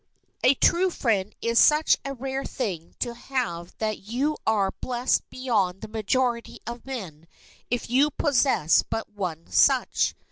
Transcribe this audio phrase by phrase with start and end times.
[0.43, 5.81] A true friend is such a rare thing to have that you are blessed beyond
[5.81, 7.27] the majority of men
[7.69, 10.15] if you possess but one such.